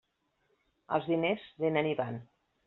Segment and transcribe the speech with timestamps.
[0.97, 2.19] Els diners vénen i van.